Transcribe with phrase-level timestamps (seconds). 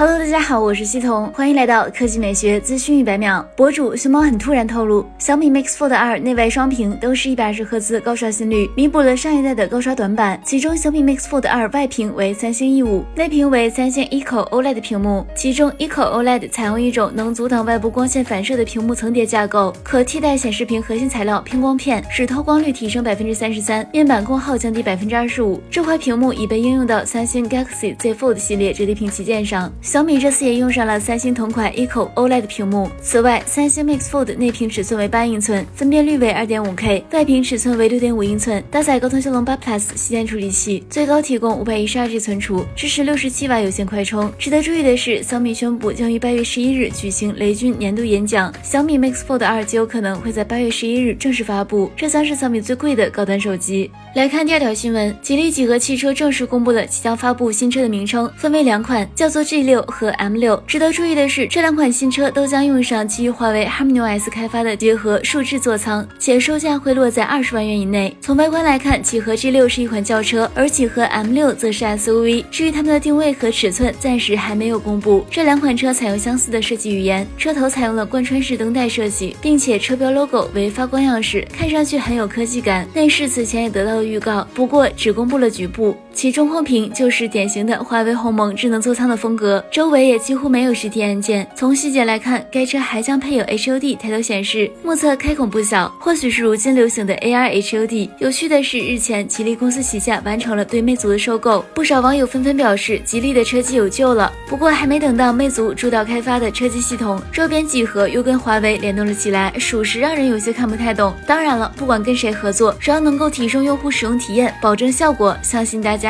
[0.00, 3.46] Hello，大家好，我是西彤，欢迎来到科技美学资讯一百秒。
[3.54, 10.40] 博主熊猫很突然透露，小米 Mix Fold 二内外双屏都是一百二十赫兹高刷新率，弥补了上一代的高刷短板。
[10.42, 25.60] 其中小米 Mix Fold 二外屏为三星 E 五，内屏为三星 Eco OLED 屏幕，其中 Eco OLED 采用一种能阻挡外部光线反射的屏幕层叠架构，可替代显示屏核心材料偏光片，使透光率提升百分之三十三，面板功耗降低百分之二十五。
[25.70, 29.70] 这块屏幕已被应用到三星 Galaxy Z Fold 系列折叠屏旗舰上。
[29.90, 32.88] 小米这次也用上了三星同款 Eco OLED 屏幕。
[33.02, 44.32] 此外，三星 Mix Fold 内屏尺寸为八英寸，分辨率为二点五 K，外屏尺寸为六点五英寸，搭载高通骁龙八 Plus 旗舰处理器，最高提供五百一十二 G 存储，支持六十七瓦有线快充。
[44.38, 53.90] 值得注意的是，小米宣布将于八月十一日举行雷军年度演讲，小米 Mix Fold 二极有可能会在八月十一日正式发布，这将是小米最贵的高端手机。
[54.14, 60.62] 来看第二条新闻，吉利几何汽车正式公布了即将发布新车的名称，分为两款，叫做 G 六和 M 六。
[60.66, 68.16] 值得注意的是，这两款新车都将用上基于华为 HarmonyOS 开发的结合数字座舱，且售价会落在二十万元以内。
[68.20, 72.44] 从外观来看，几何 G 六是一款轿车，而几何 M 六则是 SUV。
[72.50, 75.24] 至于它们的定位和尺寸，暂时还没有公布。
[75.30, 82.86] 这两款车采用相似的设计语言，车头采用了贯穿式灯带设计，并且车标 logo 为发光样式，看上去很有科技感。
[82.94, 85.96] 内饰此前也得到了预告，不过只公布了局部。
[86.20, 91.50] 其中控屏就是典型的华为鸿蒙智能座舱的风格，周围也几乎没有实体按键。
[91.56, 98.10] 从细节来看，该车还将配有 HUD 抬头显示，目测开孔不小，或许是如今流行的 AR HUD。
[98.18, 104.30] 有趣的是，日前吉利公司旗下完成了对魅族的收购，不少网友纷纷表示吉利的车机有救了。
[104.46, 111.14] 不过还没等到魅族主导开发的车机系统，周边几何又跟华为联动了起来，属实让人有些看不太懂。
[111.26, 116.09] 当然了，不管跟谁合作，只要能够提升用户使用体验，保证效果，相信大家。